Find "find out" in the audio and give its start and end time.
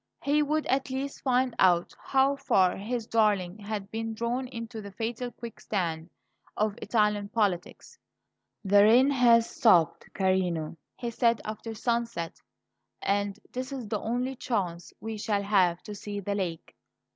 1.21-1.93